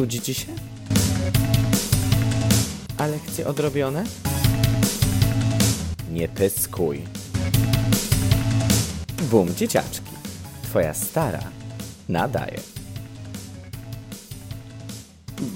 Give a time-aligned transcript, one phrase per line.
[0.00, 0.52] Nudzi ci się?
[2.98, 4.04] A lekcje odrobione?
[6.10, 7.02] Nie pyskuj.
[9.30, 10.10] Bum, dzieciaczki.
[10.62, 11.42] Twoja stara
[12.08, 12.60] nadaje.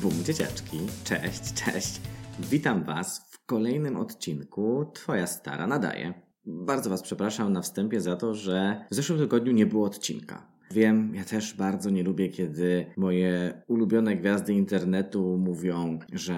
[0.02, 0.79] Bum, dzieciaczki.
[1.04, 2.00] Cześć, cześć.
[2.38, 6.14] Witam Was w kolejnym odcinku Twoja stara nadaje.
[6.46, 10.54] Bardzo Was przepraszam na wstępie za to, że w zeszłym tygodniu nie było odcinka.
[10.71, 16.35] Wiem, ja też bardzo nie lubię, kiedy moje ulubione gwiazdy internetu mówią, że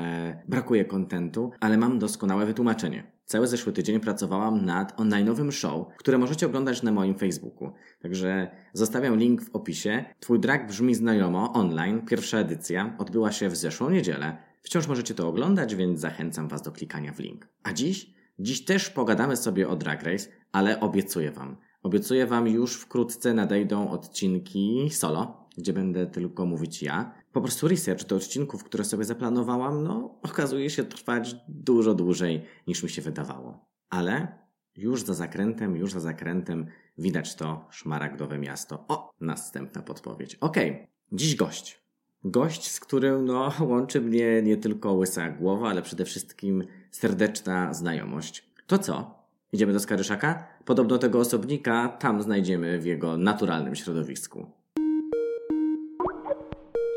[0.49, 3.16] brakuje kontentu, ale mam doskonałe wytłumaczenie.
[3.25, 7.73] Cały zeszły tydzień pracowałam nad online'owym show, które możecie oglądać na moim Facebooku.
[8.01, 10.05] Także zostawiam link w opisie.
[10.21, 12.02] Twój drag brzmi znajomo online.
[12.07, 14.37] Pierwsza edycja odbyła się w zeszłą niedzielę.
[14.63, 17.49] Wciąż możecie to oglądać, więc zachęcam Was do klikania w link.
[17.63, 18.15] A dziś?
[18.38, 21.57] Dziś też pogadamy sobie o Drag Race, ale obiecuję Wam.
[21.86, 27.15] Obiecuję Wam już wkrótce nadejdą odcinki solo, gdzie będę tylko mówić ja.
[27.32, 32.82] Po prostu research do odcinków, które sobie zaplanowałam, no okazuje się trwać dużo dłużej niż
[32.82, 33.65] mi się wydawało.
[33.90, 34.38] Ale
[34.76, 36.66] już za zakrętem, już za zakrętem
[36.98, 38.84] widać to szmaragdowe miasto.
[38.88, 40.34] O, następna podpowiedź.
[40.34, 40.87] Okej, okay.
[41.12, 41.80] dziś gość.
[42.24, 48.50] Gość, z którym no, łączy mnie nie tylko łysa głowa, ale przede wszystkim serdeczna znajomość.
[48.66, 49.15] To co?
[49.52, 50.47] Idziemy do Skaryszaka?
[50.65, 54.47] Podobno tego osobnika tam znajdziemy w jego naturalnym środowisku.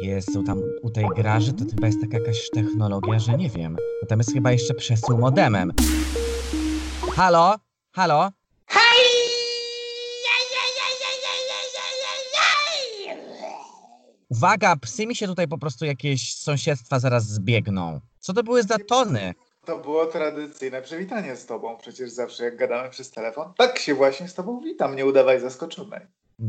[0.01, 3.77] Jezu, tam u tej graży to chyba jest taka jakaś technologia, że nie wiem.
[4.01, 5.73] Bo tam jest chyba jeszcze przesył modemem.
[7.15, 7.55] Halo?
[7.91, 8.29] Halo?
[14.29, 18.01] Uwaga, psy mi się tutaj po prostu jakieś sąsiedztwa zaraz zbiegną.
[18.19, 19.33] Co to były za tony?
[19.69, 21.77] To było tradycyjne przywitanie z tobą.
[21.77, 24.95] Przecież zawsze jak gadamy przez telefon, tak się właśnie z tobą witam.
[24.95, 25.99] Nie udawaj zaskoczonej.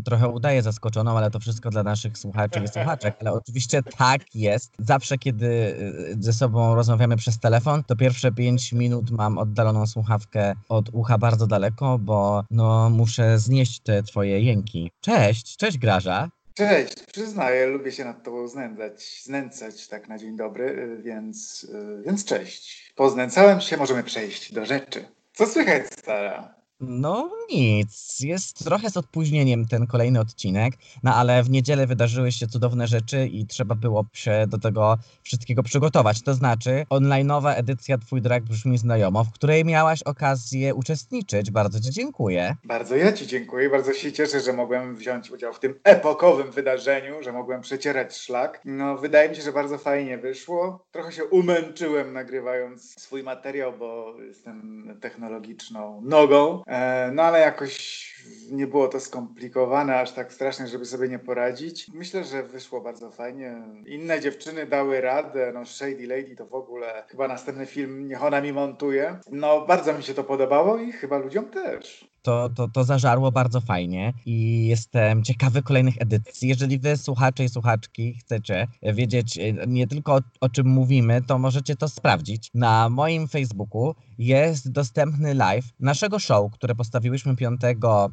[0.04, 3.16] Trochę udaję zaskoczoną, ale to wszystko dla naszych słuchaczy i słuchaczek.
[3.20, 4.72] Ale oczywiście tak jest.
[4.78, 10.54] Zawsze, kiedy y, ze sobą rozmawiamy przez telefon, to pierwsze pięć minut mam oddaloną słuchawkę
[10.68, 14.90] od ucha bardzo daleko, bo no muszę znieść te twoje jęki.
[15.00, 16.30] Cześć, cześć Graża.
[16.60, 22.02] Cześć, przyznaję, lubię się nad tobą znęcać, znęcać tak na dzień dobry, y, więc, y,
[22.06, 22.92] więc cześć.
[22.96, 25.08] Poznęcałem się, możemy przejść do rzeczy.
[25.32, 26.59] Co słychać, stara?
[26.80, 32.46] No nic, jest trochę z opóźnieniem ten kolejny odcinek, no ale w niedzielę wydarzyły się
[32.46, 36.22] cudowne rzeczy i trzeba było się do tego wszystkiego przygotować.
[36.22, 41.50] To znaczy, onlineowa edycja Twój Drag brzmi znajomo, w której miałaś okazję uczestniczyć.
[41.50, 42.56] Bardzo Ci dziękuję.
[42.64, 47.22] Bardzo ja Ci dziękuję, bardzo się cieszę, że mogłem wziąć udział w tym epokowym wydarzeniu,
[47.22, 48.60] że mogłem przecierać szlak.
[48.64, 50.86] No, wydaje mi się, że bardzo fajnie wyszło.
[50.90, 56.62] Trochę się umęczyłem nagrywając swój materiał, bo jestem technologiczną nogą.
[56.70, 58.10] E, no ale jakoś
[58.50, 61.86] nie było to skomplikowane aż tak strasznie, żeby sobie nie poradzić.
[61.94, 63.62] Myślę, że wyszło bardzo fajnie.
[63.86, 68.40] Inne dziewczyny dały radę, no Shady Lady to w ogóle chyba następny film niech ona
[68.40, 69.18] mi montuje.
[69.30, 73.60] No bardzo mi się to podobało i chyba ludziom też to, to, to zażarło bardzo
[73.60, 76.48] fajnie i jestem ciekawy kolejnych edycji.
[76.48, 81.38] Jeżeli wy, słuchacze i słuchaczki, chcecie wiedzieć e, nie tylko o, o, czym mówimy, to
[81.38, 82.50] możecie to sprawdzić.
[82.54, 87.60] Na moim Facebooku jest dostępny live naszego show, które postawiłyśmy 5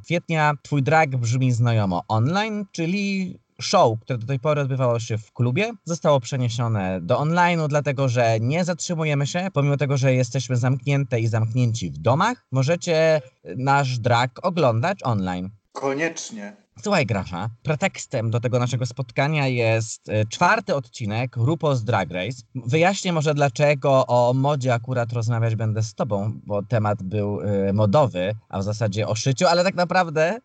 [0.03, 0.53] kwietnia.
[0.61, 5.71] Twój drag brzmi znajomo online, czyli show, które do tej pory odbywało się w klubie,
[5.85, 11.27] zostało przeniesione do online'u, dlatego że nie zatrzymujemy się, pomimo tego, że jesteśmy zamknięte i
[11.27, 13.21] zamknięci w domach, możecie
[13.57, 15.49] nasz drag oglądać online.
[15.71, 16.66] Koniecznie.
[16.83, 22.41] Słuchaj, Grasza, pretekstem do tego naszego spotkania jest e, czwarty odcinek RuPaul's Drag Race.
[22.55, 28.35] Wyjaśnię może, dlaczego o modzie akurat rozmawiać będę z tobą, bo temat był y, modowy,
[28.49, 30.39] a w zasadzie o szyciu, ale tak naprawdę...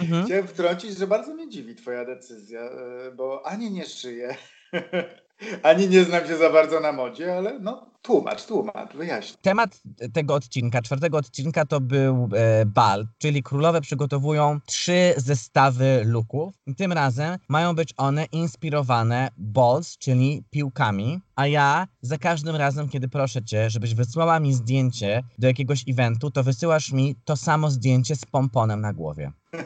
[0.00, 0.24] Mhm.
[0.24, 4.36] Chciałem wtrącić, że bardzo mnie dziwi twoja decyzja, y, bo ani nie szyję,
[5.62, 9.38] ani nie znam się za bardzo na modzie, ale no Tłumacz, tłumacz, wyjaśnij.
[9.42, 9.80] Temat
[10.12, 16.54] tego odcinka, czwartego odcinka to był e, bal, czyli królowe przygotowują trzy zestawy looków.
[16.76, 23.08] Tym razem mają być one inspirowane balls, czyli piłkami, a ja za każdym razem, kiedy
[23.08, 28.16] proszę cię, żebyś wysłała mi zdjęcie do jakiegoś eventu, to wysyłasz mi to samo zdjęcie
[28.16, 29.32] z pomponem na głowie.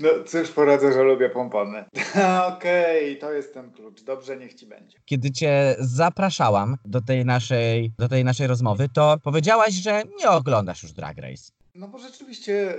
[0.00, 1.84] No cóż poradzę, że lubię pompony.
[2.56, 4.02] Okej, okay, to jest ten klucz.
[4.02, 4.98] Dobrze, niech ci będzie.
[5.04, 10.82] Kiedy cię zapraszałam do tej naszej, do tej naszej rozmowy, to powiedziałaś, że nie oglądasz
[10.82, 11.57] już Drag Race.
[11.78, 12.74] No bo rzeczywiście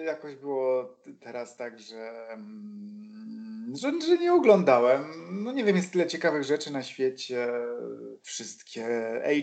[0.00, 5.04] y, jakoś było teraz tak, że mm, że, że nie oglądałem.
[5.44, 7.48] No nie wiem, jest tyle ciekawych rzeczy na świecie.
[8.22, 8.86] Wszystkie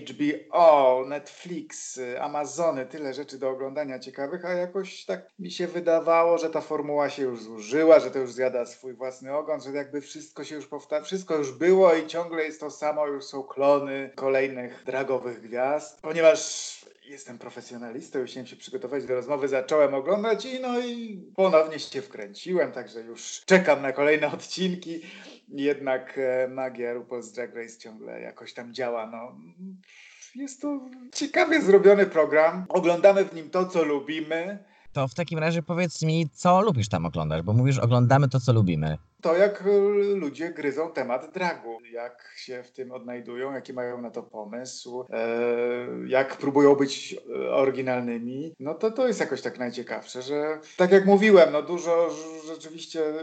[0.07, 6.49] HBO, Netflix, Amazony, tyle rzeczy do oglądania ciekawych, a jakoś tak mi się wydawało, że
[6.49, 10.43] ta formuła się już zużyła, że to już zjada swój własny ogon, że jakby wszystko
[10.43, 14.83] się już powtarza, wszystko już było i ciągle jest to samo, już są klony kolejnych
[14.85, 16.01] dragowych gwiazd.
[16.01, 16.81] Ponieważ
[17.11, 22.01] jestem profesjonalistą, już chciałem się przygotować do rozmowy, zacząłem oglądać i no i ponownie się
[22.01, 25.01] wkręciłem, także już czekam na kolejne odcinki.
[25.49, 29.07] Jednak e, magia RuPaul's Drag Race ciągle jakoś tam działa.
[29.07, 29.35] No,
[30.35, 30.79] jest to
[31.13, 32.65] ciekawie zrobiony program.
[32.69, 34.63] Oglądamy w nim to, co lubimy.
[34.93, 38.53] To w takim razie powiedz mi, co lubisz tam oglądać, bo mówisz, oglądamy to, co
[38.53, 39.63] lubimy to, jak
[40.15, 45.27] ludzie gryzą temat dragu, jak się w tym odnajdują, jaki mają na to pomysł, e,
[46.07, 47.15] jak próbują być
[47.51, 52.09] oryginalnymi, no to to jest jakoś tak najciekawsze, że tak jak mówiłem, no dużo
[52.47, 53.13] rzeczywiście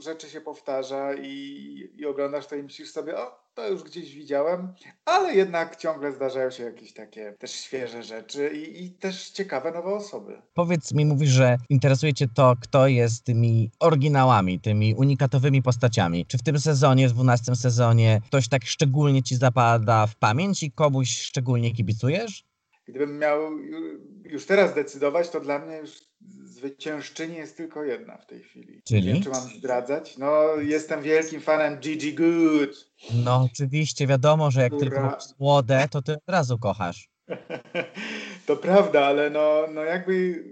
[0.00, 4.74] rzeczy się powtarza i, i oglądasz to i myślisz sobie, o, to już gdzieś widziałem,
[5.04, 9.94] ale jednak ciągle zdarzają się jakieś takie też świeże rzeczy i, i też ciekawe nowe
[9.94, 10.42] osoby.
[10.54, 16.26] Powiedz mi, mówisz, że interesuje Cię to, kto jest tymi oryginałami, tymi unikatowymi postaciami.
[16.26, 20.72] Czy w tym sezonie, w 12 sezonie, ktoś tak szczególnie Ci zapada w pamięć i
[20.72, 22.47] komuś szczególnie kibicujesz?
[22.88, 23.58] Gdybym miał
[24.24, 25.90] już teraz decydować, to dla mnie już
[26.44, 28.82] zwyciężczyni jest tylko jedna w tej chwili.
[28.84, 29.06] Czyli?
[29.06, 30.18] Nie wiem, czy mam zdradzać.
[30.18, 32.90] No, jestem wielkim fanem Gigi Good.
[33.24, 34.80] No, oczywiście, wiadomo, że jak Ura.
[34.80, 37.08] tylko młode, to ty od razu kochasz.
[38.46, 40.44] to prawda, ale no, no jakby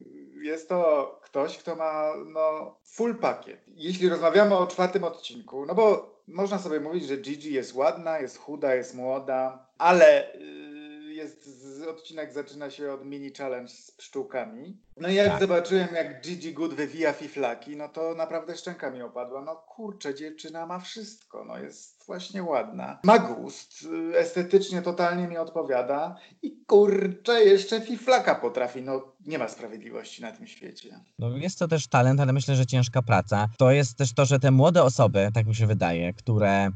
[0.43, 3.65] jest to ktoś, kto ma no, full pakiet.
[3.67, 8.39] Jeśli rozmawiamy o czwartym odcinku, no bo można sobie mówić, że Gigi jest ładna, jest
[8.39, 10.76] chuda, jest młoda, ale y,
[11.17, 11.49] jest
[11.89, 14.77] odcinek zaczyna się od mini challenge z pszczółkami.
[14.97, 15.41] No i jak tak.
[15.41, 19.43] zobaczyłem, jak Gigi Good wywija fiflaki, no to naprawdę szczęka mi opadła.
[19.43, 22.99] No kurczę, dziewczyna ma wszystko, no jest właśnie ładna.
[23.03, 23.83] Ma gust,
[24.13, 30.33] y, estetycznie totalnie mi odpowiada i kurczę, jeszcze fiflaka potrafi, no nie ma sprawiedliwości na
[30.33, 31.01] tym świecie.
[31.19, 33.49] No jest to też talent, ale myślę, że ciężka praca.
[33.59, 36.71] To jest też to, że te młode osoby, tak mi się wydaje, które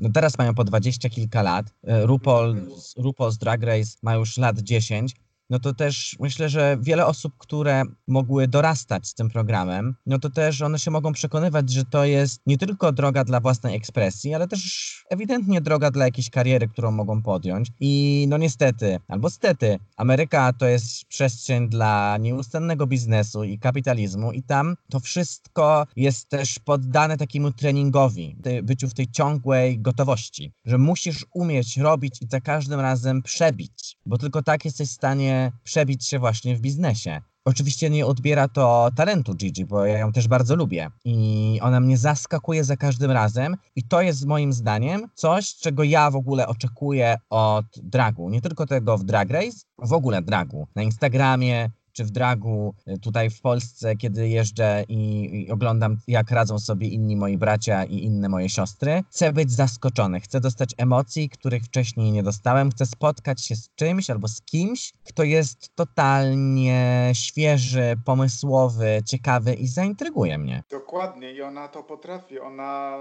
[0.00, 1.74] no teraz mają po dwadzieścia kilka lat.
[1.84, 2.56] E, RuPaul,
[2.96, 5.14] RuPaul's Drag Race ma już lat 10
[5.50, 10.30] no to też myślę, że wiele osób, które mogły dorastać z tym programem, no to
[10.30, 14.48] też one się mogą przekonywać, że to jest nie tylko droga dla własnej ekspresji, ale
[14.48, 17.68] też ewidentnie droga dla jakiejś kariery, którą mogą podjąć.
[17.80, 24.42] I no niestety, albo stety, Ameryka to jest przestrzeń dla nieustannego biznesu i kapitalizmu i
[24.42, 31.26] tam to wszystko jest też poddane takiemu treningowi, byciu w tej ciągłej gotowości, że musisz
[31.34, 36.18] umieć robić i za każdym razem przebić, bo tylko tak jesteś w stanie przebić się
[36.18, 37.20] właśnie w biznesie.
[37.44, 41.98] Oczywiście nie odbiera to talentu Gigi, bo ja ją też bardzo lubię i ona mnie
[41.98, 47.16] zaskakuje za każdym razem i to jest moim zdaniem coś, czego ja w ogóle oczekuję
[47.30, 48.30] od dragu.
[48.30, 50.66] Nie tylko tego w Drag Race, w ogóle dragu.
[50.76, 51.70] Na Instagramie,
[52.00, 56.88] czy w dragu y, tutaj w Polsce, kiedy jeżdżę i, i, oglądam, jak radzą sobie
[56.88, 59.02] inni moi bracia i inne moje siostry.
[59.10, 62.70] Chcę być zaskoczony, chcę dostać emocji, których wcześniej nie dostałem.
[62.70, 69.66] Chcę spotkać się z czymś albo z kimś, kto jest totalnie świeży, pomysłowy, ciekawy i
[69.66, 70.62] zaintryguje mnie.
[70.70, 72.40] Dokładnie i ona to potrafi.
[72.40, 72.98] Ona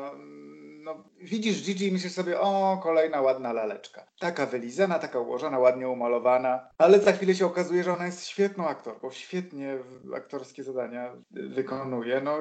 [0.84, 4.08] no, widzisz Gigi i myślisz sobie, o, kolejna ładna laleczka.
[4.20, 8.68] Taka wylizana, taka ułożona, ładnie umalowana, ale za chwilę się okazuje, że ona jest świetną
[8.68, 9.78] aktorką, świetnie
[10.16, 12.22] aktorskie zadania wykonuje.
[12.22, 12.38] No,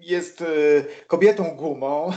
[0.00, 2.10] jest y, kobietą gumą,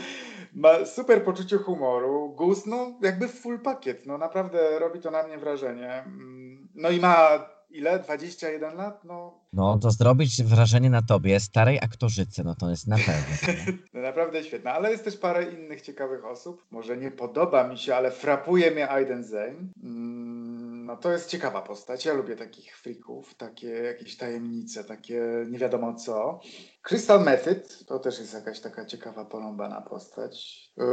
[0.54, 5.38] ma super poczucie humoru, gust, no jakby full pakiet, no naprawdę robi to na mnie
[5.38, 6.02] wrażenie.
[6.06, 7.98] Mm, no i ma ile?
[7.98, 9.04] 21 lat?
[9.04, 13.54] No, no to zrobić wrażenie na tobie, starej aktorzycy, no to jest na pewno.
[13.94, 16.66] no naprawdę świetne, ale jest też parę innych ciekawych osób.
[16.70, 19.56] Może nie podoba mi się, ale frapuje mnie Aiden Zane.
[19.82, 22.04] Mm, no to jest ciekawa postać.
[22.04, 26.40] Ja lubię takich frików, takie jakieś tajemnice, takie nie wiadomo co.
[26.82, 30.64] Crystal Method to też jest jakaś taka ciekawa, porąbana postać.
[30.76, 30.84] Yy,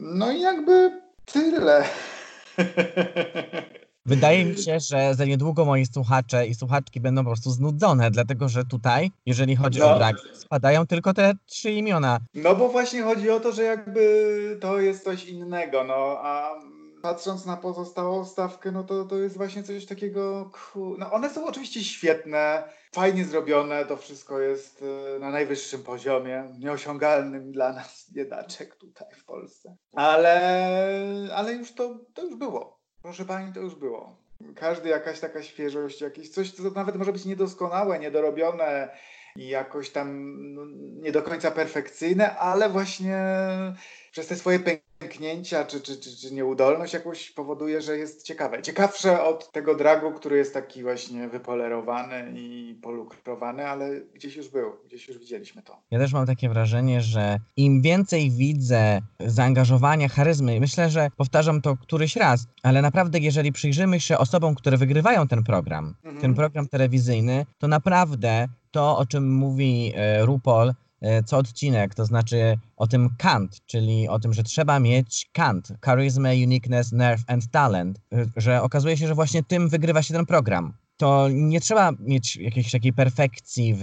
[0.00, 1.84] no i jakby tyle.
[4.06, 8.48] Wydaje mi się, że za niedługo moi słuchacze i słuchaczki będą po prostu znudzone, dlatego
[8.48, 9.94] że tutaj, jeżeli chodzi no.
[9.94, 12.20] o drag, spadają tylko te trzy imiona.
[12.34, 16.60] No bo właśnie chodzi o to, że jakby to jest coś innego, no a
[17.02, 20.50] patrząc na pozostałą stawkę, no to, to jest właśnie coś takiego.
[20.98, 27.52] No one są oczywiście świetne, fajnie zrobione, to wszystko jest y, na najwyższym poziomie, nieosiągalnym
[27.52, 29.76] dla nas, biedaczek tutaj w Polsce.
[29.92, 32.83] Ale, ale już to, to już było.
[33.04, 34.16] Proszę pani, to już było.
[34.56, 38.88] Każdy jakaś taka świeżość, jakieś coś, co nawet może być niedoskonałe, niedorobione,
[39.36, 43.18] i jakoś tam no, nie do końca perfekcyjne, ale właśnie
[44.12, 44.58] przez te swoje
[45.08, 48.62] pęknięcia czy, czy, czy, czy nieudolność jakoś powoduje, że jest ciekawe.
[48.62, 54.72] Ciekawsze od tego dragu, który jest taki właśnie wypolerowany i polukrowany, ale gdzieś już był,
[54.86, 55.76] gdzieś już widzieliśmy to.
[55.90, 61.76] Ja też mam takie wrażenie, że im więcej widzę zaangażowania, charyzmy, myślę, że powtarzam to
[61.76, 66.20] któryś raz, ale naprawdę jeżeli przyjrzymy się osobom, które wygrywają ten program, Mhm.
[66.22, 70.74] ten program telewizyjny, to naprawdę to, o czym mówi e, RuPaul, e,
[71.26, 76.28] co odcinek, to znaczy o tym kant, czyli o tym, że trzeba mieć kant, charisma,
[76.28, 80.72] uniqueness, nerve and talent, e, że okazuje się, że właśnie tym wygrywa się ten program.
[80.96, 83.82] To nie trzeba mieć jakiejś takiej perfekcji w,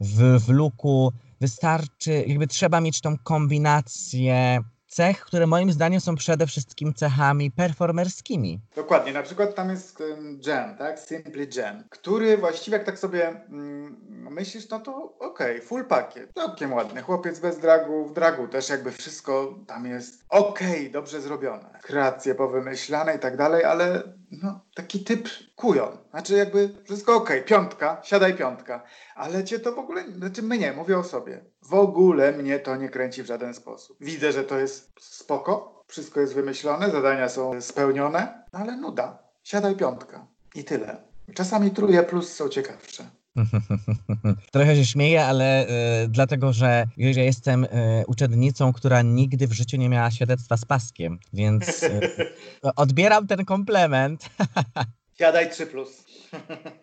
[0.00, 4.60] w, w looku, wystarczy, jakby trzeba mieć tą kombinację
[4.94, 8.60] cech, które moim zdaniem są przede wszystkim cechami performerskimi.
[8.76, 10.02] Dokładnie, na przykład tam jest
[10.46, 10.98] Jen, tak?
[11.00, 13.96] Simply Jen, który właściwie jak tak sobie mm,
[14.30, 18.92] myślisz, no to okej, full pakiet, całkiem ładny, chłopiec bez dragu, w dragu też jakby
[18.92, 24.02] wszystko tam jest okej, dobrze zrobione, kreacje powymyślane i tak dalej, ale
[24.42, 28.82] no taki typ kujon, znaczy jakby wszystko okej, piątka, siadaj piątka,
[29.14, 32.88] ale cię to w ogóle, znaczy mnie, mówię o sobie, w ogóle mnie to nie
[32.88, 33.96] kręci w żaden sposób.
[34.00, 39.18] Widzę, że to jest spoko, wszystko jest wymyślone, zadania są spełnione, no ale nuda.
[39.42, 40.26] Siadaj piątka.
[40.54, 40.96] I tyle.
[41.34, 43.10] Czasami truje plus są ciekawsze.
[44.52, 49.76] Trochę się śmieję, ale e, dlatego, że ja jestem e, uczennicą, która nigdy w życiu
[49.76, 52.00] nie miała świadectwa z paskiem, więc e,
[52.76, 54.30] odbieram ten komplement.
[55.18, 56.04] Siadaj 3 plus.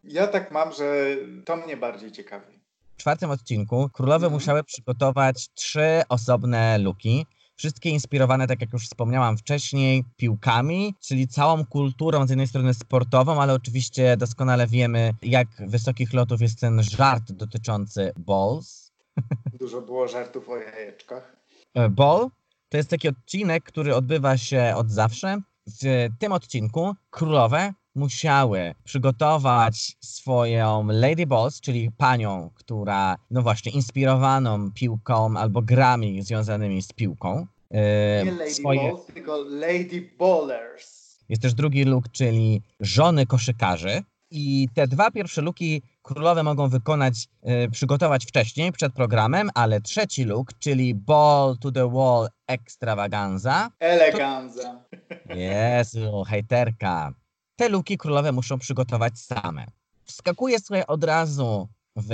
[0.04, 1.06] ja tak mam, że
[1.46, 2.60] to mnie bardziej ciekawi.
[2.98, 4.34] W czwartym odcinku królowe Mhm.
[4.34, 7.26] musiały przygotować trzy osobne luki.
[7.62, 13.42] Wszystkie inspirowane, tak jak już wspomniałam wcześniej, piłkami, czyli całą kulturą z jednej strony sportową,
[13.42, 18.92] ale oczywiście doskonale wiemy, jak wysokich lotów jest ten żart dotyczący balls.
[19.60, 21.38] Dużo było żartów o jajeczkach.
[21.74, 22.30] E, Ball
[22.70, 25.42] to jest taki odcinek, który odbywa się od zawsze.
[25.68, 34.72] W tym odcinku królowe musiały przygotować swoją Lady Balls, czyli panią, która, no właśnie, inspirowaną
[34.72, 37.48] piłką albo grami związanymi z piłką.
[37.72, 41.02] E, Nie Lady swoje- Balls, tylko Lady Ballers.
[41.30, 44.04] Jest też drugi look, czyli żony koszykarzy.
[44.34, 50.24] I te dwa pierwsze luki królowe mogą wykonać, e, przygotować wcześniej, przed programem, ale trzeci
[50.24, 54.84] look, czyli Ball to the Wall Extravaganza, Eleganza.
[55.36, 57.14] Jezu, hejterka.
[57.56, 59.66] Te luki królowe muszą przygotować same.
[60.06, 62.10] Wskakuję sobie od razu w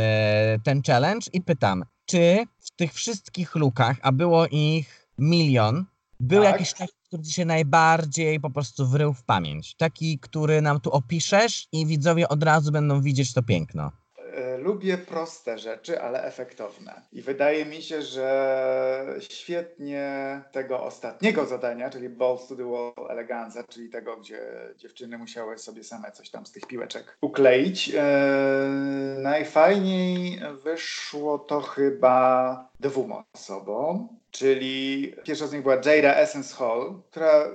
[0.64, 5.86] ten challenge i pytam, czy w tych wszystkich lukach, a było ich milion,
[6.20, 6.52] był Tak.
[6.52, 9.76] jakiś taki, który ci się najbardziej po prostu wrył w pamięć?
[9.76, 13.92] Taki, który nam tu opiszesz i widzowie od razu będą widzieć to piękno.
[14.34, 17.02] E, Lubię proste rzeczy, ale efektowne.
[17.12, 23.64] I wydaje mi się, że świetnie tego ostatniego zadania, czyli Balls to the Wall Eleganza,
[23.64, 24.40] czyli tego, gdzie
[24.78, 27.92] dziewczyny musiały sobie same coś tam z tych piłeczek ukleić.
[27.96, 36.94] E, najfajniej wyszło to chyba dwóm osobom, czyli pierwsza z nich była Jada Essence Hall,
[37.12, 37.50] która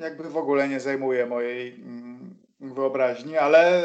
[0.00, 3.84] jakby w ogóle nie zajmuje mojej mm, wyobraźni, ale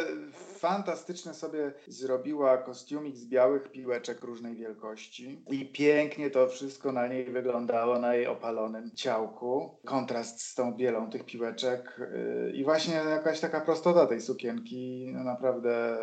[0.64, 7.26] fantastycznie sobie zrobiła kostiumik z białych piłeczek różnej wielkości i pięknie to wszystko na niej
[7.26, 9.78] wyglądało, na jej opalonym ciałku.
[9.86, 15.24] Kontrast z tą bielą tych piłeczek yy, i właśnie jakaś taka prostota tej sukienki, no
[15.24, 15.98] naprawdę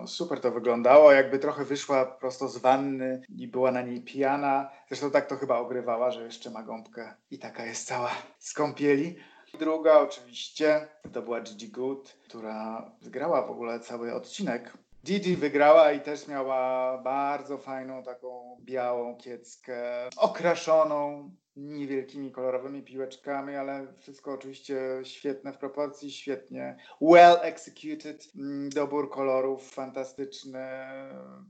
[0.00, 4.70] yy, super to wyglądało, jakby trochę wyszła prosto z wanny i była na niej pijana.
[4.88, 9.16] Zresztą tak to chyba ogrywała, że jeszcze ma gąbkę i taka jest cała z kąpieli.
[9.54, 14.72] Druga oczywiście to była Gigi Good, która wygrała w ogóle cały odcinek.
[15.04, 23.86] Gigi wygrała i też miała bardzo fajną taką białą kieckę, okraszoną niewielkimi kolorowymi piłeczkami, ale
[23.98, 28.28] wszystko oczywiście świetne w proporcji, świetnie well executed,
[28.74, 30.68] dobór kolorów fantastyczny,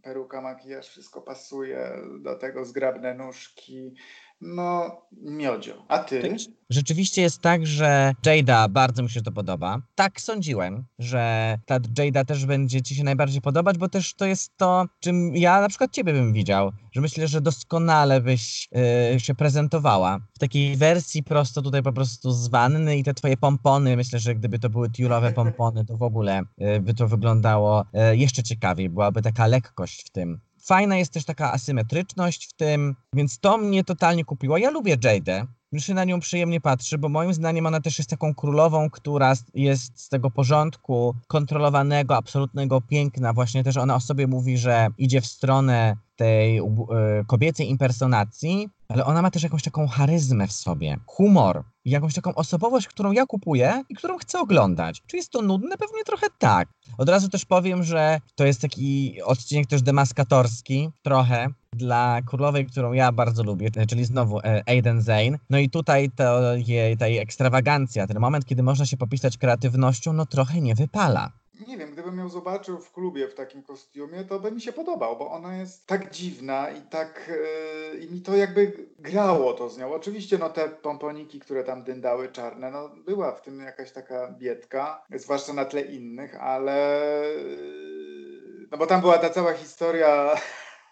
[0.02, 3.94] peruka, makijaż, wszystko pasuje, do tego zgrabne nóżki,
[4.40, 5.84] no miodzio.
[5.88, 6.36] A ty?
[6.70, 9.82] Rzeczywiście jest tak, że Jada bardzo mi się to podoba.
[9.94, 14.56] Tak sądziłem, że ta Jada też będzie ci się najbardziej podobać, bo też to jest
[14.56, 18.68] to, czym ja na przykład ciebie bym widział, że myślę, że doskonale byś
[19.12, 20.18] yy, się prezentowała.
[20.34, 24.34] W takiej wersji prosto tutaj po prostu z wanny i te twoje pompony, myślę, że
[24.34, 28.88] gdyby to były tiulowe pompony, to w ogóle yy, by to wyglądało yy, jeszcze ciekawiej,
[28.88, 30.40] byłaby taka lekkość w tym.
[30.66, 34.58] Fajna jest też taka asymetryczność w tym, więc to mnie totalnie kupiło.
[34.58, 35.46] Ja lubię Jadę.
[35.72, 39.32] mi się na nią przyjemnie patrzy, bo moim zdaniem ona też jest taką królową, która
[39.54, 43.32] jest z tego porządku kontrolowanego, absolutnego piękna.
[43.32, 46.62] Właśnie też ona o sobie mówi, że idzie w stronę tej e,
[47.26, 52.86] kobiecej impersonacji, ale ona ma też jakąś taką charyzmę w sobie, humor jakąś taką osobowość,
[52.86, 55.02] którą ja kupuję i którą chcę oglądać.
[55.06, 55.76] Czy jest to nudne?
[55.76, 56.68] Pewnie trochę tak.
[56.98, 62.92] Od razu też powiem, że to jest taki odcinek też demaskatorski, trochę, dla królowej, którą
[62.92, 65.38] ja bardzo lubię, czyli znowu e, Aiden Zane.
[65.50, 70.12] No i tutaj to jej, ta jej ekstrawagancja, ten moment, kiedy można się popisać kreatywnością,
[70.12, 71.32] no trochę nie wypala.
[71.68, 75.16] Nie wiem, gdybym ją zobaczył w klubie w takim kostiumie, to by mi się podobał,
[75.16, 77.30] bo ona jest tak dziwna i tak.
[77.92, 79.92] Yy, I mi to jakby grało to z nią.
[79.94, 85.04] Oczywiście, no te pomponiki, które tam dyndały czarne, no była w tym jakaś taka biedka,
[85.14, 87.00] zwłaszcza na tle innych, ale.
[87.36, 90.34] yy, No bo tam była ta cała historia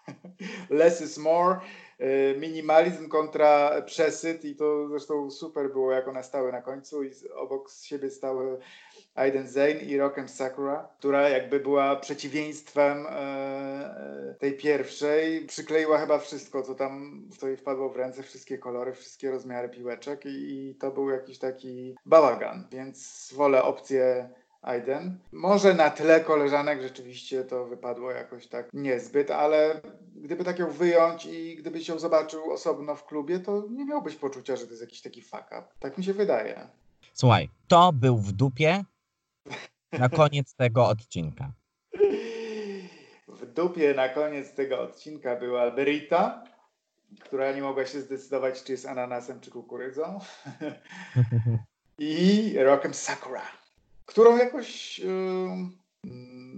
[0.69, 1.59] less is more.
[1.99, 7.11] yy, Minimalizm kontra przesyt i to zresztą super było, jak one stały na końcu i
[7.35, 8.59] obok siebie stały
[9.15, 15.45] Aiden Zane i Rockem Sakura, która jakby była przeciwieństwem e, e, tej pierwszej.
[15.45, 20.25] Przykleiła chyba wszystko, co tam co jej wpadło w ręce, wszystkie kolory, wszystkie rozmiary piłeczek
[20.25, 24.29] i, i to był jakiś taki bałagan, więc wolę opcję
[24.61, 25.19] Aiden.
[25.31, 29.81] Może na tle koleżanek rzeczywiście to wypadło jakoś tak niezbyt, ale
[30.15, 34.55] gdyby tak ją wyjąć i gdybyś ją zobaczył osobno w klubie, to nie miałbyś poczucia,
[34.55, 35.63] że to jest jakiś taki fuck up.
[35.79, 36.67] Tak mi się wydaje.
[37.13, 38.83] Słuchaj, to był w dupie
[39.91, 41.51] na koniec tego odcinka.
[43.27, 46.43] W dupie na koniec tego odcinka była Berita,
[47.19, 50.19] która nie mogła się zdecydować, czy jest ananasem, czy kukurydzą.
[51.97, 53.41] I Rockem Sakura,
[54.05, 55.77] którą jakoś ym,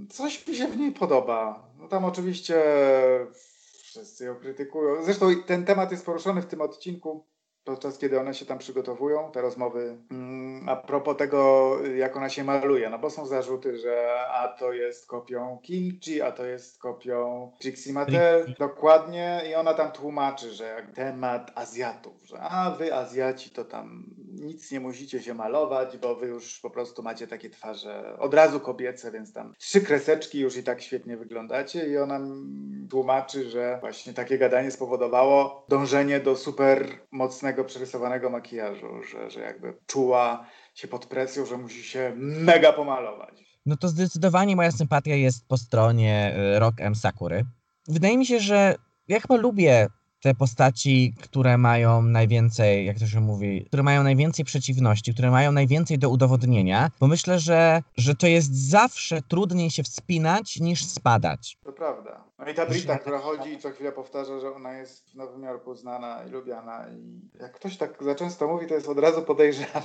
[0.10, 1.70] coś mi się w niej podoba.
[1.80, 2.64] No tam oczywiście
[3.84, 5.04] wszyscy ją krytykują.
[5.04, 7.26] Zresztą ten temat jest poruszony w tym odcinku
[7.68, 12.44] podczas kiedy one się tam przygotowują, te rozmowy, mm, a propos tego, jak ona się
[12.44, 17.52] maluje, no bo są zarzuty, że a to jest kopią Kimchi, a to jest kopią
[17.60, 23.50] Trixie Mattel, dokładnie, i ona tam tłumaczy, że jak temat Azjatów, że a wy Azjaci
[23.50, 24.06] to tam
[24.42, 28.60] nic nie musicie się malować, bo wy już po prostu macie takie twarze od razu
[28.60, 31.88] kobiece, więc tam trzy kreseczki już i tak świetnie wyglądacie.
[31.88, 32.20] I ona
[32.90, 36.88] tłumaczy, że właśnie takie gadanie spowodowało dążenie do super
[37.64, 43.60] przerysowanego makijażu, że, że jakby czuła się pod presją, że musi się mega pomalować.
[43.66, 46.96] No to zdecydowanie moja sympatia jest po stronie y, Rock M.
[46.96, 47.46] Sakury.
[47.88, 48.76] Wydaje mi się, że
[49.08, 49.88] ja chyba lubię
[50.22, 55.52] te postaci, które mają najwięcej, jak to się mówi, które mają najwięcej przeciwności, które mają
[55.52, 61.58] najwięcej do udowodnienia, bo myślę, że, że to jest zawsze trudniej się wspinać niż spadać.
[61.64, 62.24] To prawda.
[62.40, 65.44] No i ta Brita, która chodzi i co chwilę powtarza, że ona jest w Nowym
[65.44, 69.22] Jorku znana i lubiana i jak ktoś tak za często mówi, to jest od razu
[69.22, 69.82] podejrzane.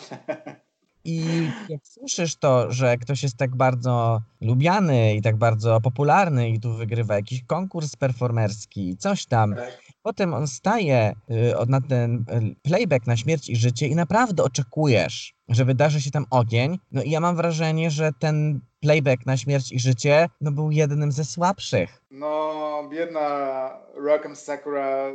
[1.05, 1.25] I
[1.68, 6.75] jak słyszysz to, że ktoś jest tak bardzo lubiany i tak bardzo popularny i tu
[6.75, 9.55] wygrywa jakiś konkurs performerski i coś tam,
[10.03, 15.35] potem on staje y, na ten y, playback na śmierć i życie i naprawdę oczekujesz,
[15.49, 16.79] że wydarzy się tam ogień.
[16.93, 21.12] No i ja mam wrażenie, że ten playback na śmierć i życie no, był jednym
[21.12, 22.03] ze słabszych.
[22.11, 25.12] No, biedna Rock'em Sakura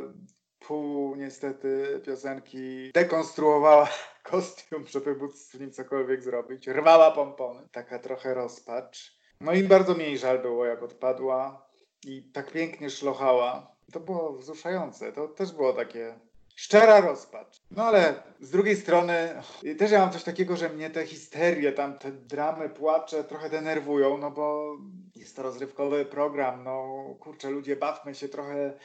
[0.58, 3.88] pół niestety piosenki dekonstruowała
[4.30, 6.66] kostium, żeby móc w nim cokolwiek zrobić.
[6.66, 7.68] Rwała pompony.
[7.72, 9.18] Taka trochę rozpacz.
[9.40, 11.66] No i bardzo mi jej żal było, jak odpadła
[12.06, 13.77] i tak pięknie szlochała.
[13.92, 15.12] To było wzruszające.
[15.12, 16.14] To też było takie
[16.54, 17.62] szczera rozpacz.
[17.70, 19.42] No ale z drugiej strony
[19.78, 24.18] też ja mam coś takiego, że mnie te histerie, tam te dramy, płacze trochę denerwują,
[24.18, 24.76] no bo
[25.16, 28.78] jest to rozrywkowy program, no kurczę, ludzie bawmy się trochę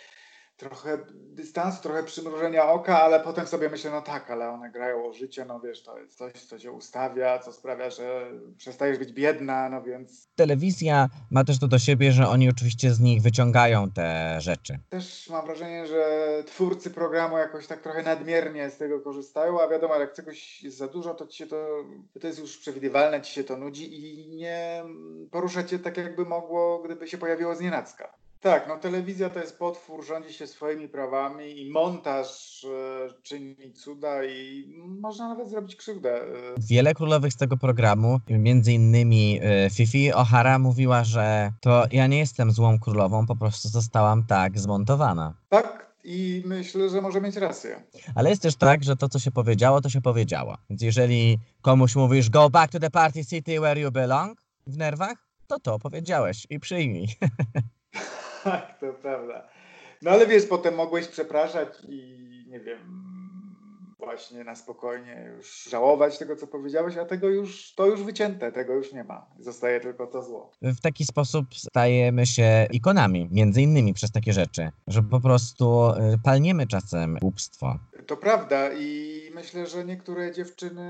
[0.58, 5.13] trochę dystansu, trochę przymrużenia oka, ale potem sobie myślę, no tak, ale one grają o
[5.13, 9.70] życie, no wiesz, to jest coś, co cię ustawia, co sprawia, że przestajesz być biedna,
[9.70, 14.36] no więc Telewizja ma też to do siebie, że oni oczywiście z nich wyciągają te
[14.42, 14.80] rzeczy.
[14.89, 16.04] też mam wrażenie, że
[16.48, 20.88] twórcy programu jakoś tak trochę nadmiernie z tego korzystają, a wiadomo, jak czegoś jest za
[20.88, 21.86] dużo, to ci się to,
[22.22, 24.84] to jest już przewidywalne, ci się to nudzi i nie
[25.32, 28.22] porusza cię tak, jakby mogło, gdyby się pojawiło z nienacka.
[28.43, 34.25] Tak, no telewizja to jest potwór, rządzi się swoimi prawami i montaż e, czyni cuda
[34.25, 34.65] i
[35.01, 36.21] można nawet zrobić krzywdę.
[36.21, 36.25] E,
[36.58, 42.19] Wiele królowych z tego programu, między innymi y, Fifi O'Hara mówiła, że to ja nie
[42.19, 45.34] jestem złą królową, po prostu zostałam tak zmontowana.
[45.49, 47.84] tak, i myślę, że może mieć rację.
[48.15, 50.58] Ale jest też tak, że to, co się powiedziało, to się powiedziało.
[50.69, 55.17] Więc jeżeli komuś mówisz go back to the party city where you belong w nerwach,
[55.47, 57.08] to to powiedziałeś i przyjmij.
[58.43, 59.47] Tak, to prawda.
[60.01, 62.77] No ale wiesz, potem mogłeś przepraszać i nie wiem,
[63.99, 68.73] właśnie na spokojnie już żałować tego, co powiedziałeś, a tego już, to już wycięte, tego
[68.73, 69.25] już nie ma.
[69.39, 70.51] Zostaje tylko to zło.
[70.62, 75.93] W taki sposób stajemy się ikonami, między innymi przez takie rzeczy, że po prostu y,
[76.23, 77.79] palniemy czasem głupstwo.
[78.08, 80.84] To prawda i myślę, że niektóre dziewczyny,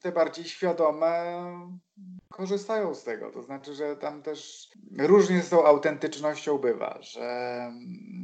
[0.00, 1.34] te bardziej świadome,
[2.36, 3.30] korzystają z tego.
[3.30, 4.68] To znaczy, że tam też
[4.98, 7.72] różnie z tą autentycznością bywa, że,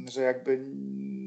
[0.05, 0.65] że jakby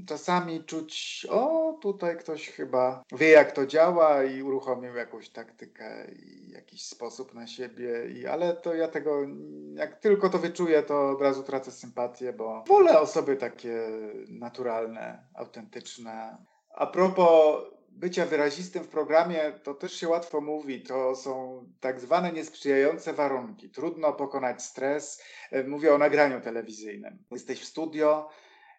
[0.07, 6.51] czasami czuć, o tutaj ktoś chyba wie jak to działa i uruchomił jakąś taktykę i
[6.51, 9.27] jakiś sposób na siebie, i, ale to ja tego,
[9.75, 13.89] jak tylko to wyczuję, to od razu tracę sympatię, bo wolę osoby takie
[14.29, 16.37] naturalne, autentyczne.
[16.75, 17.57] A propos
[17.95, 20.83] bycia wyrazistym w programie, to też się łatwo mówi.
[20.83, 23.71] To są tak zwane niesprzyjające warunki.
[23.71, 25.23] Trudno pokonać stres.
[25.51, 27.19] E, mówię o nagraniu telewizyjnym.
[27.31, 28.29] Jesteś w studio,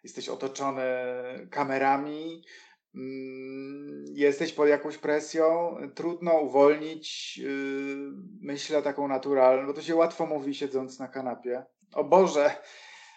[0.04, 0.82] jesteś otoczony
[1.50, 2.42] kamerami,
[2.94, 7.96] mm, jesteś pod jakąś presją, trudno uwolnić y,
[8.40, 11.64] myślę taką naturalną, bo to się łatwo mówi siedząc na kanapie.
[11.94, 12.56] O Boże,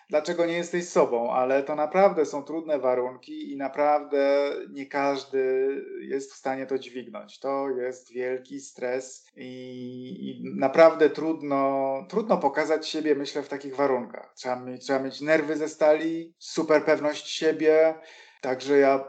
[0.10, 5.70] dlaczego nie jesteś sobą, ale to naprawdę są trudne warunki i naprawdę nie każdy
[6.02, 7.40] jest w stanie to dźwignąć.
[7.40, 14.34] To jest wielki stres i, i naprawdę trudno, trudno pokazać siebie, myślę, w takich warunkach.
[14.36, 17.96] Trzeba mieć, trzeba mieć nerwy ze stali, super pewność siebie,
[18.42, 19.04] Także ja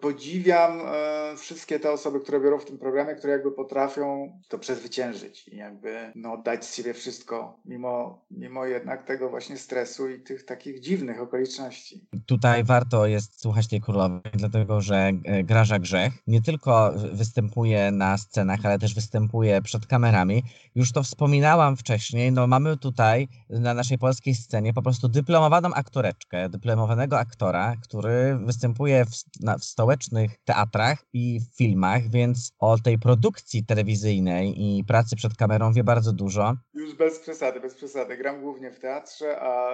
[0.00, 5.48] podziwiam e, wszystkie te osoby, które biorą w tym programie, które jakby potrafią to przezwyciężyć
[5.48, 10.44] i jakby no, dać z siebie wszystko, mimo, mimo jednak tego właśnie stresu i tych
[10.44, 12.06] takich dziwnych okoliczności.
[12.26, 18.18] Tutaj warto jest słuchać tej królowej, dlatego że e, Graża Grzech nie tylko występuje na
[18.18, 20.42] scenach, ale też występuje przed kamerami.
[20.74, 26.48] Już to wspominałam wcześniej, no mamy tutaj na naszej polskiej scenie po prostu dyplomowaną aktoreczkę,
[26.48, 32.98] dyplomowanego aktora, który występuje występuje w, na, w stołecznych teatrach i filmach, więc o tej
[32.98, 36.56] produkcji telewizyjnej i pracy przed kamerą wie bardzo dużo.
[36.74, 38.16] Już bez przesady, bez przesady.
[38.16, 39.70] Gram głównie w teatrze, a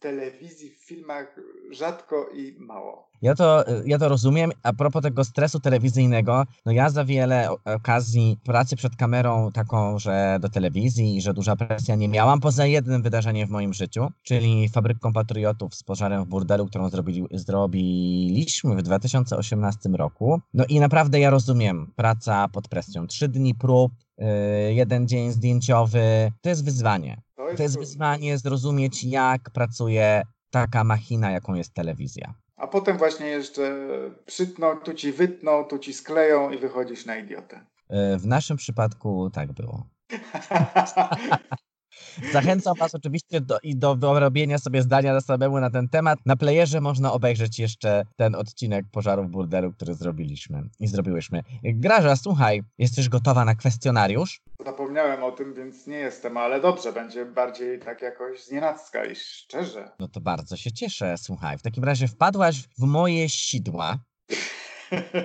[0.00, 1.36] telewizji, w filmach
[1.70, 3.05] rzadko i mało.
[3.26, 4.52] Ja to, ja to rozumiem.
[4.62, 10.38] A propos tego stresu telewizyjnego, no ja za wiele okazji pracy przed kamerą taką, że
[10.40, 15.12] do telewizji że duża presja nie miałam, poza jednym wydarzeniem w moim życiu, czyli Fabryką
[15.12, 20.40] Patriotów z pożarem w burdelu, którą zrobili, zrobiliśmy w 2018 roku.
[20.54, 23.06] No i naprawdę ja rozumiem, praca pod presją.
[23.06, 24.26] Trzy dni prób, yy,
[24.74, 27.22] jeden dzień zdjęciowy, to jest wyzwanie.
[27.56, 32.45] To jest wyzwanie zrozumieć, jak pracuje taka machina, jaką jest telewizja.
[32.56, 33.88] A potem właśnie jeszcze
[34.26, 37.60] przytną, tu ci wytną, tu ci skleją i wychodzisz na idiotę.
[37.88, 39.86] E, w naszym przypadku tak było.
[42.32, 46.18] Zachęcam Was oczywiście do, i do wyrobienia sobie zdania samemu na ten temat.
[46.26, 51.42] Na playerze można obejrzeć jeszcze ten odcinek Pożarów Burdelu, który zrobiliśmy i zrobiłyśmy.
[51.62, 54.40] Graża, słuchaj, jesteś gotowa na kwestionariusz?
[54.66, 59.90] Zapomniałem o tym, więc nie jestem, ale dobrze, będzie bardziej tak jakoś znienacka i szczerze.
[59.98, 61.58] No to bardzo się cieszę, słuchaj.
[61.58, 63.98] W takim razie wpadłaś w moje sidła.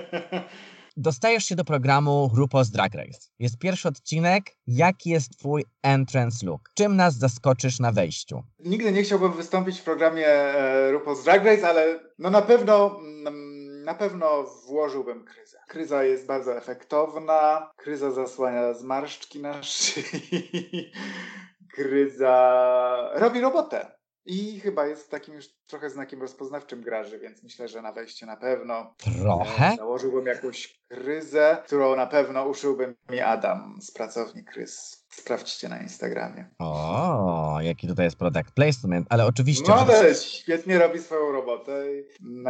[0.96, 3.20] dostajesz się do programu RuPaul's Drag Race.
[3.38, 4.44] Jest pierwszy odcinek.
[4.66, 6.70] Jaki jest twój entrance look?
[6.74, 8.42] Czym nas zaskoczysz na wejściu?
[8.58, 13.51] Nigdy nie chciałbym wystąpić w programie e, RuPaul's Drag Race, ale no na pewno mm,
[13.84, 15.58] na pewno włożyłbym kryzę.
[15.68, 20.92] Kryza jest bardzo efektowna, kryza zasłania zmarszczki na szyi,
[21.74, 24.02] kryza robi robotę.
[24.26, 28.36] I chyba jest takim już trochę znakiem rozpoznawczym graży, więc myślę, że na wejście na
[28.36, 28.94] pewno.
[29.20, 29.66] Trochę?
[29.66, 35.01] E, założyłbym jakąś kryzę, którą na pewno uszyłby mi Adam z pracowni Krys.
[35.16, 36.44] Sprawdźcie na Instagramie.
[36.58, 39.64] O, jaki tutaj jest product placement, ale oczywiście.
[39.68, 41.84] No ale świetnie robi swoją robotę.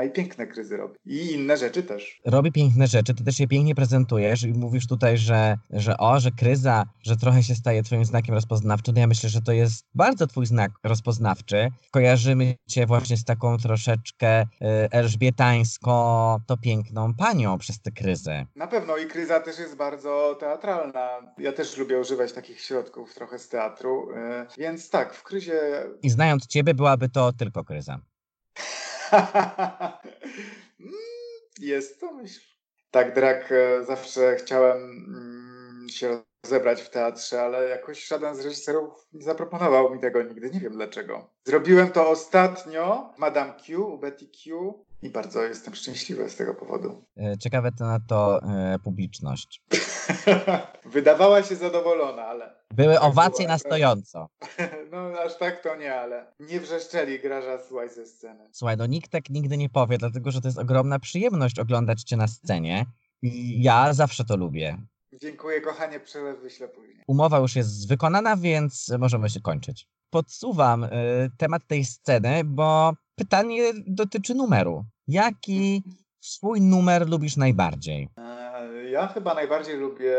[0.06, 0.94] I piękne kryzy robi.
[1.04, 2.20] I inne rzeczy też.
[2.24, 6.30] Robi piękne rzeczy, ty też je pięknie prezentujesz i mówisz tutaj, że, że o, że
[6.30, 8.94] kryza, że trochę się staje twoim znakiem rozpoznawczym.
[8.94, 11.68] No ja myślę, że to jest bardzo twój znak rozpoznawczy.
[11.90, 14.46] Kojarzymy cię właśnie z taką troszeczkę y,
[14.90, 18.46] elżbietańsko, to piękną panią przez tę kryzę.
[18.56, 21.08] Na pewno i kryza też jest bardzo teatralna.
[21.38, 24.10] Ja też lubię używać takich takich środków trochę z teatru.
[24.16, 25.60] E, więc tak, w kryzie.
[26.02, 28.00] I znając ciebie, byłaby to tylko kryza.
[31.60, 32.40] Jest to myśl.
[32.90, 39.06] Tak, drag e, zawsze chciałem mm, się rozebrać w teatrze, ale jakoś żaden z reżyserów
[39.12, 40.50] nie zaproponował mi tego nigdy.
[40.50, 41.30] Nie wiem dlaczego.
[41.44, 46.54] Zrobiłem to ostatnio w Madame Q, u Betty Q i bardzo jestem szczęśliwy z tego
[46.54, 47.04] powodu.
[47.16, 49.62] E, ciekawe to na to e, publiczność.
[50.94, 52.54] Wydawała się zadowolona, ale.
[52.70, 53.66] Były Tak owacje na tak.
[53.66, 54.28] stojąco.
[54.92, 58.48] No aż tak to nie, ale nie wrzeszczeli graża słuchaj ze sceny.
[58.52, 62.16] Słuchaj, no nikt tak nigdy nie powie, dlatego że to jest ogromna przyjemność oglądać cię
[62.16, 62.86] na scenie.
[63.22, 64.78] I ja zawsze to lubię.
[65.20, 67.02] Dziękuję, kochanie, przelew wyślę później.
[67.06, 69.86] Umowa już jest wykonana, więc możemy się kończyć.
[70.10, 70.88] Podsuwam y,
[71.38, 74.84] temat tej sceny, bo pytanie dotyczy numeru.
[75.08, 75.82] Jaki
[76.20, 78.08] swój numer lubisz najbardziej?
[78.18, 78.42] E,
[78.90, 80.16] Ja chyba najbardziej lubię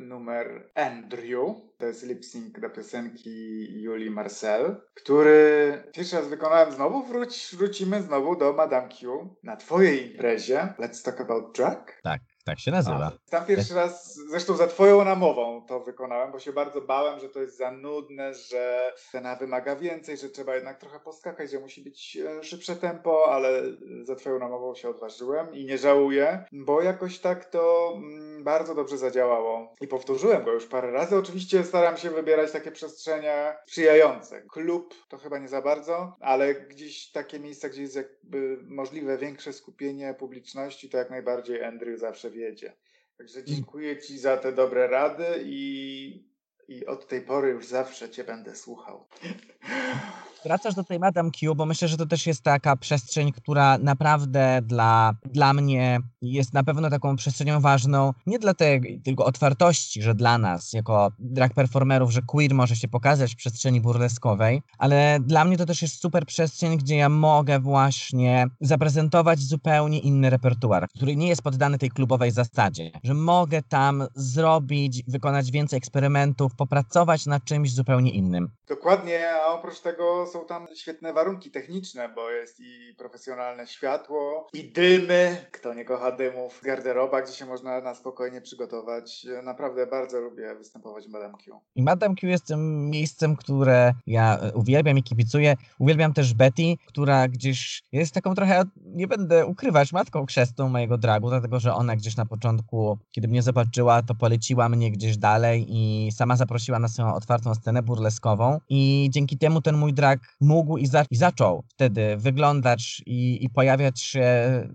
[0.00, 1.56] numer Andrew.
[1.78, 7.02] To jest lip sync do piosenki Julii Marcel, który pierwszy raz wykonałem znowu.
[7.02, 10.74] Wróć, wrócimy znowu do Madame Q na twojej imprezie.
[10.78, 12.00] Let's talk about drag.
[12.02, 13.12] Tak, tak się nazywa.
[13.26, 17.28] A, Tam pierwszy raz, zresztą za twoją namową to wykonałem, bo się bardzo bałem, że
[17.28, 21.82] to jest za nudne, że scena wymaga więcej, że trzeba jednak trochę poskakać, że musi
[21.82, 23.62] być e, szybsze tempo, ale
[24.02, 28.98] za twoją namową się odważyłem i nie żałuję, bo jakoś tak to mm, bardzo dobrze
[28.98, 29.74] zadziałało.
[29.80, 31.16] I powtórzyłem go już parę razy.
[31.16, 34.42] Oczywiście staram się wybierać takie przestrzenie sprzyjające.
[34.42, 39.52] Klub to chyba nie za bardzo, ale gdzieś takie miejsca, gdzie jest jakby możliwe większe
[39.52, 42.72] skupienie publiczności, to jak najbardziej Andrew zawsze wiedzie.
[43.18, 46.28] Także dziękuję Ci za te dobre rady i,
[46.68, 49.08] i od tej pory już zawsze Cię będę słuchał.
[50.44, 54.60] Wracasz do tej Madame Q, bo myślę, że to też jest taka przestrzeń, która naprawdę
[54.62, 60.14] dla, dla mnie jest na pewno taką przestrzenią ważną, nie dla tej tylko otwartości, że
[60.14, 65.44] dla nas, jako drag performerów, że queer może się pokazać w przestrzeni burleskowej, ale dla
[65.44, 71.16] mnie to też jest super przestrzeń, gdzie ja mogę właśnie zaprezentować zupełnie inny repertuar, który
[71.16, 77.44] nie jest poddany tej klubowej zasadzie, że mogę tam zrobić, wykonać więcej eksperymentów, popracować nad
[77.44, 78.50] czymś zupełnie innym.
[78.68, 84.72] Dokładnie, a oprócz tego są tam świetne warunki techniczne, bo jest i profesjonalne światło, i
[84.72, 85.46] dymy.
[85.50, 86.60] Kto nie kocha dymów?
[86.64, 89.26] Garderoba, gdzie się można na spokojnie przygotować.
[89.42, 91.60] Naprawdę bardzo lubię występować w Madame Q.
[91.74, 95.54] I Madame Q jest tym miejscem, które ja e, uwielbiam i kibicuję.
[95.78, 101.28] Uwielbiam też Betty, która gdzieś jest taką trochę, nie będę ukrywać, matką chrzestną mojego dragu,
[101.28, 106.12] dlatego że ona gdzieś na początku, kiedy mnie zobaczyła, to poleciła mnie gdzieś dalej i
[106.12, 110.86] sama zaprosiła na swoją otwartą scenę burleskową i dzięki temu ten mój drag mógł i,
[110.86, 114.28] za, i zaczął wtedy wyglądać i, i pojawiać się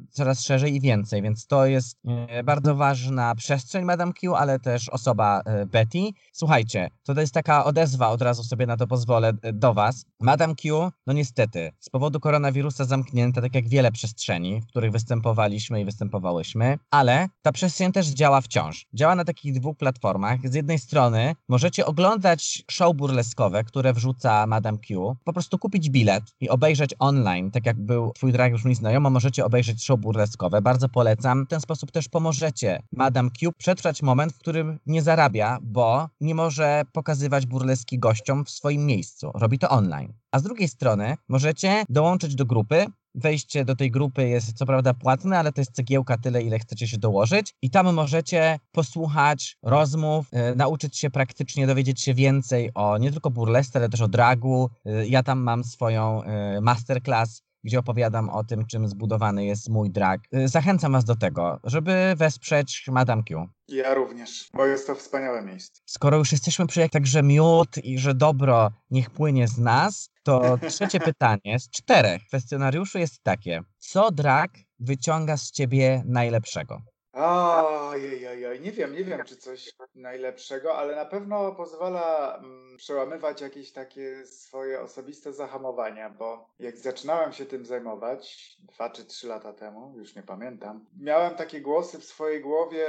[0.10, 4.90] coraz szerzej i więcej, więc to jest e, bardzo ważna przestrzeń Madame Q, ale też
[4.90, 6.00] osoba e, Betty.
[6.34, 10.06] Słuchajcie, to jest taka odezwa, od razu sobie na to pozwolę, e, do Was.
[10.20, 15.82] Madame Q, no niestety, z powodu koronawirusa zamknięta, tak jak wiele przestrzeni, w których występowaliśmy
[15.82, 18.88] i występowałyśmy, ale ta przestrzeń też działa wciąż.
[18.94, 20.40] Działa na takich dwóch platformach.
[20.44, 26.24] Z jednej strony możecie oglądać show burleskowe, które wrzuca Madame Q, po prostu kupić bilet
[26.40, 30.62] i obejrzeć online, tak jak był Twój drag już mi znajomo, możecie obejrzeć show burleskowe.
[30.62, 31.46] Bardzo polecam.
[31.46, 36.36] W ten sposób też pomożecie Madame Q przetrwać moment, w którym nie zarabia, bo nie
[36.36, 39.32] może pokazywać burleski gościom w swoim miejscu.
[39.36, 40.14] Robi to online.
[40.32, 42.86] A z drugiej strony możecie dołączyć do grupy.
[43.16, 46.88] Wejście do tej grupy jest co prawda płatne, ale to jest cegiełka tyle, ile chcecie
[46.88, 47.54] się dołożyć.
[47.62, 53.30] I tam możecie posłuchać rozmów, e, nauczyć się praktycznie, dowiedzieć się więcej o nie tylko
[53.30, 54.70] burlesce, ale też o dragu.
[54.86, 59.92] E, ja tam mam swoją e, masterclass, gdzie opowiadam o tym, czym zbudowany jest mój
[59.92, 60.22] drag.
[60.46, 63.48] Zachęcam Was do tego, żeby wesprzeć Madame Q.
[63.68, 65.82] Ja również, bo jest to wspaniałe miejsce.
[65.86, 70.58] Skoro już jesteśmy przy jak także miód i że dobro niech płynie z nas, to
[70.70, 73.62] trzecie pytanie z czterech kwestionariuszy jest takie.
[73.78, 76.82] Co drag wyciąga z ciebie najlepszego?
[77.14, 83.42] Ojej, ojej, nie wiem, nie wiem, czy coś najlepszego, ale na pewno pozwala mm, przełamywać
[83.42, 89.54] jakieś takie swoje osobiste zahamowania, bo jak zaczynałem się tym zajmować dwa czy trzy lata
[89.54, 92.88] temu, już nie pamiętam, miałem takie głosy w swojej głowie,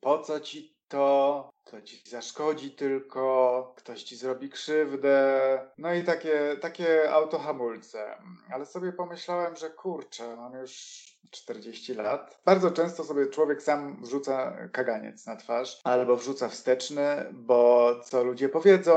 [0.00, 6.56] po co ci to, to ci zaszkodzi tylko, ktoś ci zrobi krzywdę, no i takie,
[6.60, 8.18] takie autohamulce.
[8.52, 12.40] Ale sobie pomyślałem, że kurczę, mam już 40 lat.
[12.44, 18.48] Bardzo często sobie człowiek sam wrzuca kaganiec na twarz, albo wrzuca wsteczny, bo co ludzie
[18.48, 18.94] powiedzą,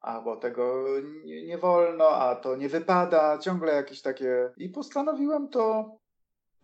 [0.00, 0.84] albo tego
[1.24, 4.50] nie, nie wolno, a to nie wypada, ciągle jakieś takie.
[4.56, 5.96] I postanowiłem to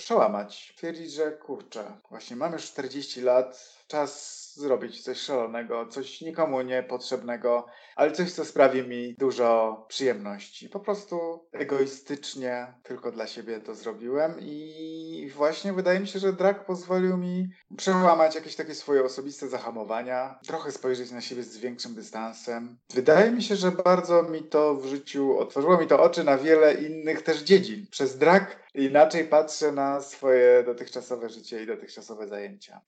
[0.01, 0.75] przełamać.
[0.77, 7.67] Twierdzić, że kurczę, właśnie mam już 40 lat, czas zrobić coś szalonego, coś nikomu niepotrzebnego,
[7.97, 10.69] ale coś, co sprawi mi dużo przyjemności.
[10.69, 16.65] Po prostu egoistycznie tylko dla siebie to zrobiłem i właśnie wydaje mi się, że drag
[16.65, 22.79] pozwolił mi przełamać jakieś takie swoje osobiste zahamowania, trochę spojrzeć na siebie z większym dystansem.
[22.95, 26.75] Wydaje mi się, że bardzo mi to w życiu otworzyło mi to oczy na wiele
[26.75, 27.87] innych też dziedzin.
[27.91, 32.81] Przez drag inaczej patrzę na swoje dotychczasowe życie i dotychczasowe zajęcia.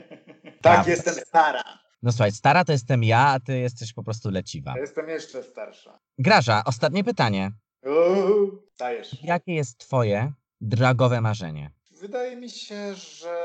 [0.62, 1.62] tak, jestem stara.
[2.02, 4.72] No słuchaj, stara to jestem ja, a ty jesteś po prostu leciwa.
[4.76, 5.98] Ja jestem jeszcze starsza.
[6.18, 7.50] Graża, ostatnie pytanie.
[7.86, 9.22] Uuu, dajesz.
[9.24, 11.70] Jakie jest twoje dragowe marzenie?
[12.00, 13.36] Wydaje mi się, że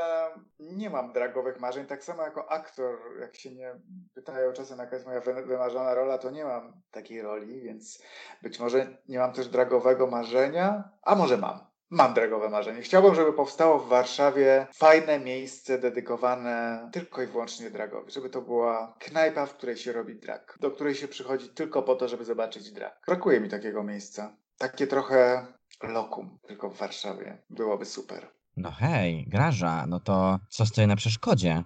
[0.59, 1.85] nie mam dragowych marzeń.
[1.85, 3.71] Tak samo jako aktor, jak się nie
[4.13, 8.03] pytają czasem, jaka jest moja wy- wymarzona rola, to nie mam takiej roli, więc
[8.41, 11.59] być może nie mam też dragowego marzenia, a może mam.
[11.89, 12.81] Mam dragowe marzenie.
[12.81, 18.11] Chciałbym, żeby powstało w Warszawie fajne miejsce dedykowane tylko i wyłącznie dragowi.
[18.11, 20.57] Żeby to była knajpa, w której się robi drag.
[20.61, 23.01] Do której się przychodzi tylko po to, żeby zobaczyć drag.
[23.07, 24.35] Brakuje mi takiego miejsca.
[24.57, 25.47] Takie trochę
[25.83, 27.37] lokum, tylko w Warszawie.
[27.49, 28.27] Byłoby super.
[28.57, 31.63] No hej, Graża, no to co stoi na przeszkodzie?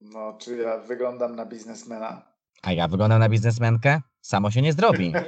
[0.00, 2.22] No, czy ja wyglądam na biznesmena?
[2.62, 4.00] A ja wyglądam na biznesmenkę?
[4.28, 5.12] Samo się nie zrobi.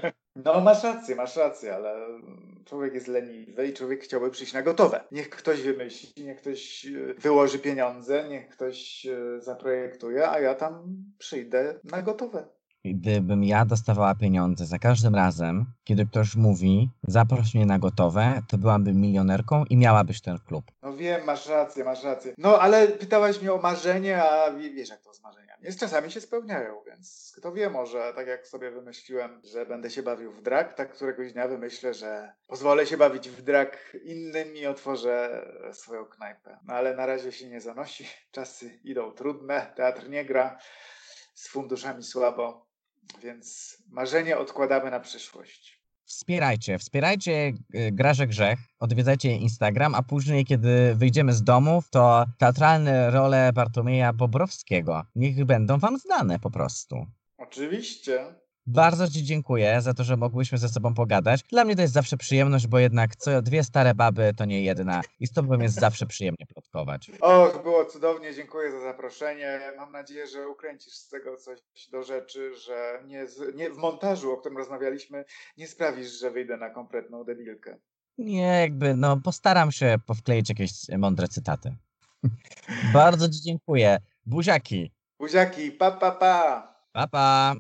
[0.45, 1.95] No, masz rację, masz rację, ale
[2.65, 5.01] człowiek jest leniwy i człowiek chciałby przyjść na gotowe.
[5.13, 10.83] Niech ktoś wymyśli, niech ktoś e, wyłoży pieniądze, niech ktoś e, zaprojektuje, a ja tam
[11.19, 12.49] przyjdę na gotowe.
[12.85, 18.59] Gdybym ja dostawała pieniądze za każdym razem, kiedy ktoś mówi, zaproś mnie na gotowe, to
[18.59, 20.65] byłabym milionerką i miałabyś ten klub.
[20.83, 22.35] No wiem, masz rację, masz rację.
[22.39, 25.23] No, ale pytałaś mnie o marzenie, a wie- wiesz jak to z
[25.61, 25.67] marzeniami.
[25.67, 30.03] Jest czasami się spełniają, więc kto wie, może tak jak sobie wymyśliłem, że będę się
[30.03, 34.67] bawił w drag, tak któregoś dnia wymyślę, że pozwolę się bawić w drag innym i
[34.67, 36.59] otworzę swoją knajpę.
[36.65, 38.09] No ale na razie się nie zanosi.
[38.33, 40.59] Czasy idą trudne, teatr nie gra,
[41.35, 42.67] z funduszami słabo,
[43.21, 45.80] więc marzenie odkładamy na przyszłość.
[46.11, 53.11] Wspierajcie, wspierajcie y, Graże Grzech, odwiedzajcie Instagram, a później, kiedy wyjdziemy z domów, to teatralne
[53.11, 57.07] role Bartłomieja Bobrowskiego niech będą wam znane po prostu.
[57.39, 58.35] Oczywiście.
[58.67, 61.43] Bardzo Ci dziękuję za to, że mogłyśmy ze sobą pogadać.
[61.43, 65.01] Dla mnie to jest zawsze przyjemność, bo jednak co dwie stare baby to nie jedna
[65.21, 67.11] i z Tobą jest zawsze przyjemnie plotkować.
[67.21, 69.61] Och, było cudownie, dziękuję za zaproszenie.
[69.77, 71.59] Mam nadzieję, że ukręcisz z tego coś
[71.93, 75.25] do rzeczy, że nie, nie w montażu, o którym rozmawialiśmy,
[75.57, 77.77] nie sprawisz, że wyjdę na kompletną debilkę.
[78.19, 81.77] Nie, jakby, no postaram się powkleić jakieś mądre cytaty.
[82.95, 83.99] Bardzo Ci dziękuję.
[84.27, 84.93] Buziaki.
[85.19, 86.71] Buziaki, pa pa pa!
[86.93, 87.55] Pa, pa.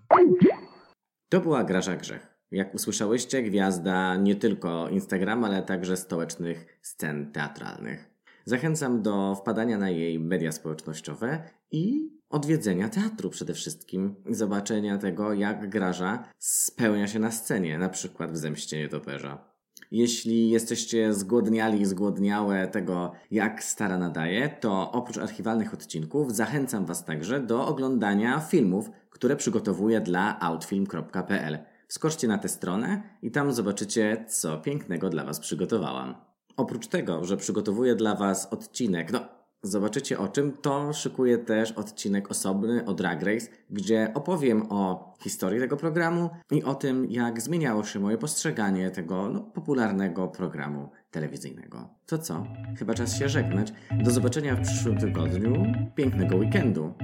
[1.30, 2.26] To była Graża Grzech.
[2.50, 8.10] Jak usłyszałyście, gwiazda nie tylko Instagrama, ale także stołecznych scen teatralnych.
[8.44, 14.14] Zachęcam do wpadania na jej media społecznościowe i odwiedzenia teatru przede wszystkim.
[14.30, 19.49] Zobaczenia tego, jak Graża spełnia się na scenie, na przykład w Zemście Nietoperza.
[19.90, 27.04] Jeśli jesteście zgłodniali i zgłodniałe tego, jak stara nadaje, to oprócz archiwalnych odcinków zachęcam Was
[27.04, 31.58] także do oglądania filmów, które przygotowuję dla outfilm.pl.
[31.88, 36.14] Wskoczcie na tę stronę i tam zobaczycie, co pięknego dla Was przygotowałam.
[36.56, 42.30] Oprócz tego, że przygotowuję dla Was odcinek, no zobaczycie o czym, to szykuję też odcinek
[42.30, 47.84] osobny o Drag Race, gdzie opowiem o historii tego programu i o tym, jak zmieniało
[47.84, 51.88] się moje postrzeganie tego no, popularnego programu telewizyjnego.
[52.06, 52.46] To co?
[52.78, 53.72] Chyba czas się żegnać.
[54.04, 55.52] Do zobaczenia w przyszłym tygodniu.
[55.94, 56.94] Pięknego weekendu.